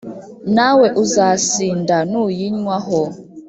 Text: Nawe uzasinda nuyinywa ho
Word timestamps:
Nawe 0.55 0.87
uzasinda 1.03 1.97
nuyinywa 2.09 2.77
ho 2.85 3.01